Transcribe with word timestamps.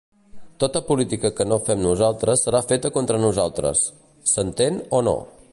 Tota 0.61 0.79
política 0.87 1.31
que 1.41 1.47
no 1.51 1.59
fem 1.67 1.83
nosaltres 1.83 2.47
serà 2.47 2.63
feta 2.73 2.93
contra 2.99 3.23
nosaltres. 3.29 3.87
S'entèn, 4.35 4.85
o 5.01 5.05
no? 5.11 5.17